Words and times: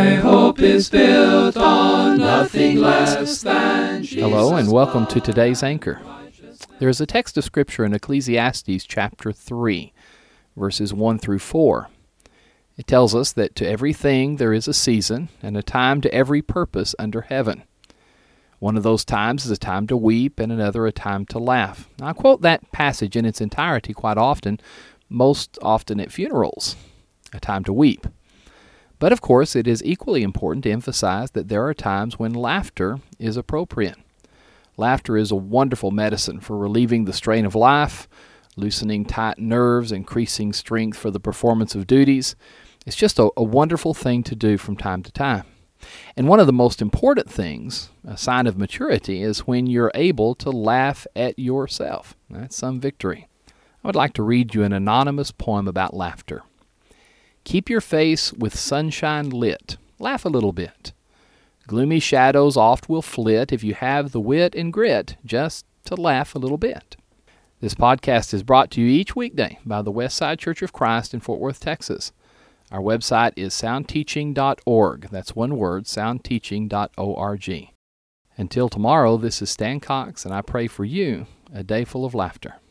My 0.00 0.14
hope 0.14 0.60
is 0.60 0.88
built 0.88 1.58
on 1.58 2.16
nothing 2.16 2.78
less 2.78 3.42
than 3.42 4.02
Jesus 4.02 4.22
Hello, 4.22 4.54
and 4.54 4.72
welcome 4.72 5.06
to 5.08 5.20
today's 5.20 5.62
Anchor. 5.62 6.00
There 6.78 6.88
is 6.88 7.02
a 7.02 7.06
text 7.06 7.36
of 7.36 7.44
Scripture 7.44 7.84
in 7.84 7.92
Ecclesiastes 7.92 8.86
chapter 8.86 9.30
3, 9.30 9.92
verses 10.56 10.94
1 10.94 11.18
through 11.18 11.40
4. 11.40 11.90
It 12.78 12.86
tells 12.86 13.14
us 13.14 13.32
that 13.32 13.54
to 13.56 13.68
everything 13.68 14.36
there 14.36 14.54
is 14.54 14.66
a 14.66 14.72
season, 14.72 15.28
and 15.42 15.54
a 15.54 15.62
time 15.62 16.00
to 16.00 16.14
every 16.14 16.40
purpose 16.40 16.94
under 16.98 17.20
heaven. 17.20 17.64
One 18.58 18.78
of 18.78 18.82
those 18.82 19.04
times 19.04 19.44
is 19.44 19.50
a 19.50 19.58
time 19.58 19.86
to 19.88 19.98
weep, 19.98 20.40
and 20.40 20.50
another 20.50 20.86
a 20.86 20.92
time 20.92 21.26
to 21.26 21.38
laugh. 21.38 21.90
Now, 21.98 22.06
I 22.06 22.12
quote 22.14 22.40
that 22.40 22.72
passage 22.72 23.16
in 23.16 23.26
its 23.26 23.42
entirety 23.42 23.92
quite 23.92 24.16
often, 24.16 24.60
most 25.10 25.58
often 25.60 26.00
at 26.00 26.10
funerals. 26.10 26.74
A 27.34 27.38
time 27.38 27.64
to 27.64 27.72
weep. 27.74 28.06
But 29.00 29.12
of 29.12 29.22
course, 29.22 29.56
it 29.56 29.66
is 29.66 29.82
equally 29.82 30.22
important 30.22 30.62
to 30.64 30.70
emphasize 30.70 31.30
that 31.32 31.48
there 31.48 31.66
are 31.66 31.74
times 31.74 32.18
when 32.18 32.34
laughter 32.34 33.00
is 33.18 33.36
appropriate. 33.38 33.96
Laughter 34.76 35.16
is 35.16 35.30
a 35.30 35.36
wonderful 35.36 35.90
medicine 35.90 36.38
for 36.38 36.56
relieving 36.56 37.06
the 37.06 37.14
strain 37.14 37.46
of 37.46 37.54
life, 37.54 38.08
loosening 38.56 39.06
tight 39.06 39.38
nerves, 39.38 39.90
increasing 39.90 40.52
strength 40.52 40.98
for 40.98 41.10
the 41.10 41.18
performance 41.18 41.74
of 41.74 41.86
duties. 41.86 42.36
It's 42.86 42.94
just 42.94 43.18
a, 43.18 43.30
a 43.38 43.42
wonderful 43.42 43.94
thing 43.94 44.22
to 44.24 44.36
do 44.36 44.58
from 44.58 44.76
time 44.76 45.02
to 45.04 45.12
time. 45.12 45.44
And 46.14 46.28
one 46.28 46.38
of 46.38 46.46
the 46.46 46.52
most 46.52 46.82
important 46.82 47.30
things, 47.30 47.88
a 48.06 48.18
sign 48.18 48.46
of 48.46 48.58
maturity, 48.58 49.22
is 49.22 49.46
when 49.46 49.66
you're 49.66 49.92
able 49.94 50.34
to 50.36 50.50
laugh 50.50 51.06
at 51.16 51.38
yourself. 51.38 52.14
That's 52.28 52.56
some 52.56 52.80
victory. 52.80 53.28
I 53.82 53.88
would 53.88 53.96
like 53.96 54.12
to 54.14 54.22
read 54.22 54.54
you 54.54 54.62
an 54.62 54.74
anonymous 54.74 55.30
poem 55.30 55.66
about 55.66 55.94
laughter. 55.94 56.42
Keep 57.44 57.70
your 57.70 57.80
face 57.80 58.32
with 58.32 58.58
sunshine 58.58 59.30
lit. 59.30 59.76
Laugh 59.98 60.24
a 60.24 60.28
little 60.28 60.52
bit. 60.52 60.92
Gloomy 61.66 62.00
shadows 62.00 62.56
oft 62.56 62.88
will 62.88 63.02
flit 63.02 63.52
if 63.52 63.62
you 63.62 63.74
have 63.74 64.12
the 64.12 64.20
wit 64.20 64.54
and 64.54 64.72
grit 64.72 65.16
just 65.24 65.64
to 65.84 65.94
laugh 65.94 66.34
a 66.34 66.38
little 66.38 66.58
bit. 66.58 66.96
This 67.60 67.74
podcast 67.74 68.32
is 68.32 68.42
brought 68.42 68.70
to 68.72 68.80
you 68.80 68.86
each 68.86 69.14
weekday 69.14 69.58
by 69.66 69.82
the 69.82 69.92
Westside 69.92 70.38
Church 70.38 70.62
of 70.62 70.72
Christ 70.72 71.12
in 71.12 71.20
Fort 71.20 71.40
Worth, 71.40 71.60
Texas. 71.60 72.12
Our 72.70 72.80
website 72.80 73.32
is 73.36 73.52
soundteaching.org. 73.52 75.08
That's 75.10 75.36
one 75.36 75.56
word, 75.56 75.84
soundteaching.org. 75.84 77.68
Until 78.36 78.68
tomorrow, 78.68 79.16
this 79.16 79.42
is 79.42 79.50
Stan 79.50 79.80
Cox, 79.80 80.24
and 80.24 80.32
I 80.32 80.40
pray 80.40 80.68
for 80.68 80.84
you 80.84 81.26
a 81.52 81.62
day 81.62 81.84
full 81.84 82.04
of 82.04 82.14
laughter. 82.14 82.60